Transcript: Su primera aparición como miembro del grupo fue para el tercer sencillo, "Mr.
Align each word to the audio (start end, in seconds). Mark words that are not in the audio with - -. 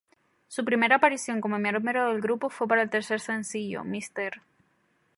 Su 0.47 0.65
primera 0.65 0.95
aparición 0.95 1.41
como 1.41 1.59
miembro 1.59 2.09
del 2.11 2.21
grupo 2.21 2.49
fue 2.49 2.67
para 2.67 2.81
el 2.81 2.89
tercer 2.89 3.19
sencillo, 3.19 3.83
"Mr. 3.85 4.41